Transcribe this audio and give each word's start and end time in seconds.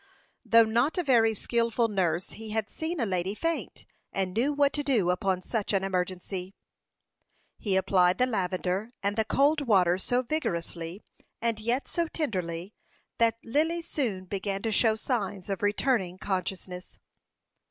Though 0.43 0.65
not 0.65 0.97
a 0.97 1.03
very 1.03 1.35
skilful 1.35 1.87
nurse, 1.87 2.29
he 2.31 2.49
had 2.49 2.71
seen 2.71 2.99
a 2.99 3.05
lady 3.05 3.35
faint, 3.35 3.85
and 4.11 4.33
knew 4.33 4.51
what 4.51 4.73
to 4.73 4.81
do 4.83 5.11
upon 5.11 5.43
such 5.43 5.73
an 5.73 5.83
emergency. 5.83 6.55
He 7.59 7.75
applied 7.75 8.17
the 8.17 8.25
lavender 8.25 8.93
and 9.03 9.15
the 9.15 9.23
cold 9.23 9.61
water 9.67 9.99
so 9.99 10.23
vigorously, 10.23 11.03
and 11.39 11.59
yet 11.59 11.87
so 11.87 12.07
tenderly, 12.07 12.73
that 13.19 13.37
Lily 13.45 13.83
soon 13.83 14.25
began 14.25 14.63
to 14.63 14.71
show 14.71 14.95
signs 14.95 15.51
of 15.51 15.61
returning 15.61 16.17
consciousness. 16.17 16.97